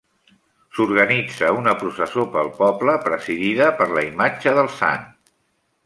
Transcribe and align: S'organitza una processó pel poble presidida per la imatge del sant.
S'organitza 0.77 1.51
una 1.57 1.75
processó 1.83 2.25
pel 2.37 2.49
poble 2.63 2.97
presidida 3.07 3.69
per 3.83 3.89
la 3.95 4.07
imatge 4.11 4.59
del 4.61 4.73
sant. 4.81 5.07